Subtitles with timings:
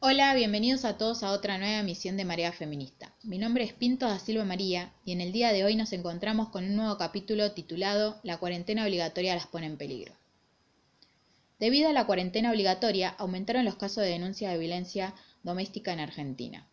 [0.00, 3.12] Hola, bienvenidos a todos a otra nueva emisión de Marea Feminista.
[3.24, 6.50] Mi nombre es Pinto da Silva María y en el día de hoy nos encontramos
[6.50, 10.14] con un nuevo capítulo titulado La cuarentena obligatoria las pone en peligro.
[11.58, 16.68] Debido a la cuarentena obligatoria, aumentaron los casos de denuncia de violencia doméstica en Argentina.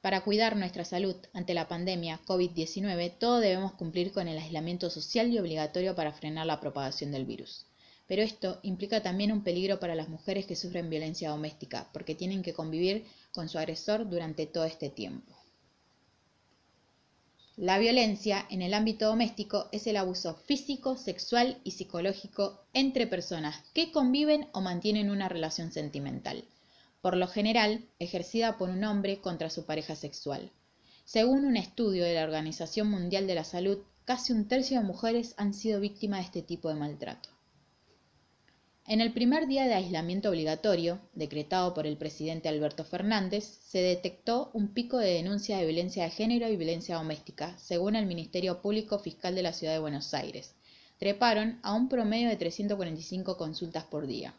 [0.00, 5.30] Para cuidar nuestra salud ante la pandemia COVID-19, todos debemos cumplir con el aislamiento social
[5.30, 7.66] y obligatorio para frenar la propagación del virus.
[8.06, 12.42] Pero esto implica también un peligro para las mujeres que sufren violencia doméstica, porque tienen
[12.42, 15.36] que convivir con su agresor durante todo este tiempo.
[17.56, 23.64] La violencia en el ámbito doméstico es el abuso físico, sexual y psicológico entre personas
[23.72, 26.44] que conviven o mantienen una relación sentimental,
[27.00, 30.52] por lo general ejercida por un hombre contra su pareja sexual.
[31.06, 35.34] Según un estudio de la Organización Mundial de la Salud, casi un tercio de mujeres
[35.38, 37.35] han sido víctimas de este tipo de maltrato.
[38.88, 44.48] En el primer día de aislamiento obligatorio, decretado por el presidente Alberto Fernández, se detectó
[44.52, 49.00] un pico de denuncia de violencia de género y violencia doméstica, según el Ministerio Público
[49.00, 50.54] Fiscal de la Ciudad de Buenos Aires.
[51.00, 54.36] Treparon a un promedio de 345 consultas por día.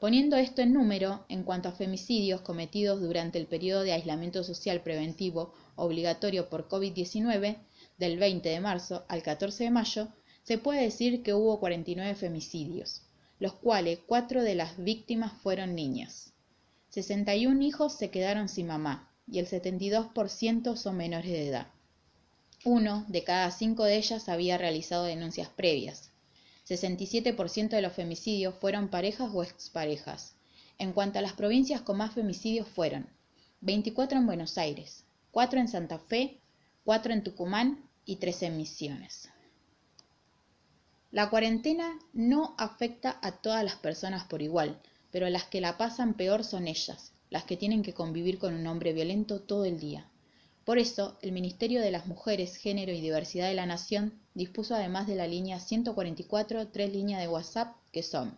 [0.00, 4.80] Poniendo esto en número, en cuanto a femicidios cometidos durante el periodo de aislamiento social
[4.80, 7.58] preventivo obligatorio por COVID-19,
[7.98, 10.08] del 20 de marzo al 14 de mayo,
[10.42, 13.02] se puede decir que hubo 49 femicidios
[13.44, 16.32] los cuales cuatro de las víctimas fueron niñas.
[16.88, 21.66] 61 hijos se quedaron sin mamá y el 72% son menores de edad.
[22.64, 26.10] Uno de cada cinco de ellas había realizado denuncias previas.
[26.66, 30.36] 67% de los femicidios fueron parejas o exparejas.
[30.78, 33.10] En cuanto a las provincias con más femicidios fueron
[33.60, 36.40] 24 en Buenos Aires, 4 en Santa Fe,
[36.84, 39.33] 4 en Tucumán y 3 en Misiones.
[41.14, 44.80] La cuarentena no afecta a todas las personas por igual,
[45.12, 48.66] pero las que la pasan peor son ellas, las que tienen que convivir con un
[48.66, 50.10] hombre violento todo el día.
[50.64, 55.06] Por eso, el Ministerio de las Mujeres, Género y Diversidad de la Nación dispuso además
[55.06, 58.36] de la línea 144 tres líneas de WhatsApp que son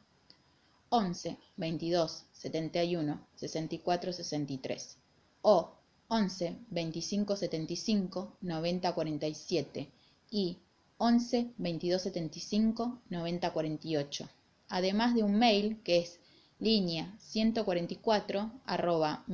[0.91, 4.99] 11 22 71 64 63
[5.41, 5.73] o
[6.09, 9.91] 11 25 75 90 47
[10.31, 10.59] y
[10.99, 14.29] 11 22 75 90 48,
[14.69, 16.21] además de un mail que es
[16.59, 19.25] línea 144 arroba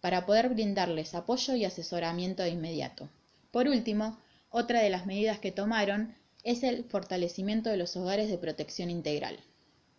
[0.00, 3.08] para poder brindarles apoyo y asesoramiento de inmediato.
[3.50, 4.16] Por último,
[4.50, 6.14] otra de las medidas que tomaron
[6.44, 9.40] es el fortalecimiento de los hogares de protección integral.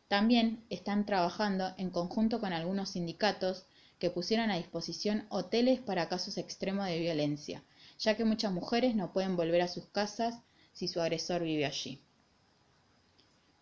[0.08, 3.66] También están trabajando en conjunto con algunos sindicatos
[4.00, 7.62] que pusieron a disposición hoteles para casos extremos de violencia,
[7.98, 10.40] ya que muchas mujeres no pueden volver a sus casas
[10.74, 12.02] si su agresor vive allí.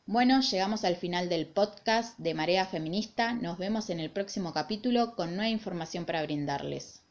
[0.05, 3.33] Bueno, llegamos al final del podcast de Marea Feminista.
[3.33, 7.04] Nos vemos en el próximo capítulo con nueva información para brindarles.